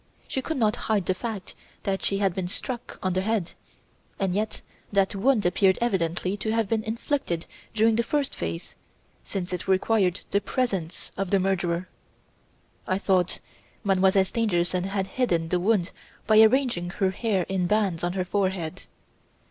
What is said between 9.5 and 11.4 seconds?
it required the presence of the